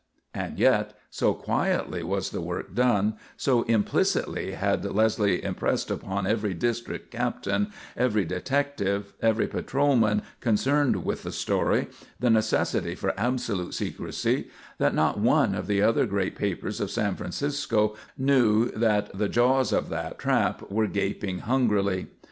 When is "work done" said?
2.41-3.17